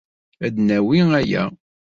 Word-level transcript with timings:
Ad 0.45 0.51
d-nawi 0.55 1.01
aya. 1.21 1.43